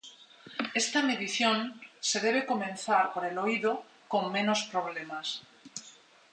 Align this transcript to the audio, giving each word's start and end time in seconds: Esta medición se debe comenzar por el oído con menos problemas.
Esta 0.81 0.99
medición 1.09 1.57
se 2.09 2.17
debe 2.21 2.47
comenzar 2.47 3.13
por 3.13 3.23
el 3.23 3.37
oído 3.37 3.85
con 4.07 4.31
menos 4.31 4.59
problemas. 4.71 5.27